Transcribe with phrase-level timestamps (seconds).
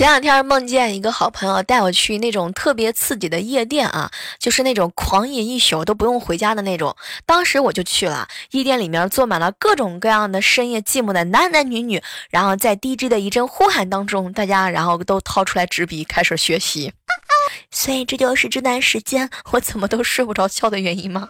[0.00, 6.96] 前两天梦见一个好朋友带我去那种特别刺激的夜店啊，就是那种狂饮一宿都不用回家的那种。
[7.26, 16.94] 当时我就去了，夜店里面坐满了各种各样的深夜寂寞的男男女女，然后在 DJ 的一阵呼喊当中，大家然后都掏出来纸笔开始学习。
[17.70, 21.28] 所以这就是这段时间我怎么都睡不着觉的原因吗？